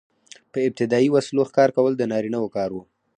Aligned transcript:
په 0.51 0.57
ابتدايي 0.67 1.09
وسلو 1.11 1.41
ښکار 1.49 1.69
کول 1.77 1.93
د 1.97 2.03
نارینه 2.11 2.37
وو 2.39 2.53
کار 2.57 2.69
و. 2.73 2.77